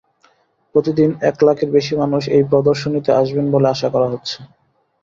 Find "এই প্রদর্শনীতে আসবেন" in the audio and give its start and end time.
2.35-3.45